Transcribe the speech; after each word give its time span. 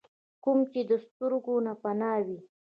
کوم 0.43 0.59
چې 0.71 0.81
د 0.89 0.91
سترګو 1.05 1.55
نه 1.65 1.73
پناه 1.81 2.19
وي۔ 2.25 2.39